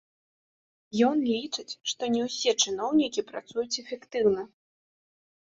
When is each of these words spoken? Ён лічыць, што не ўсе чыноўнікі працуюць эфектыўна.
Ён 1.09 1.17
лічыць, 1.31 1.73
што 1.91 2.03
не 2.15 2.21
ўсе 2.29 2.51
чыноўнікі 2.65 3.27
працуюць 3.29 3.69
эфектыўна. 3.85 4.41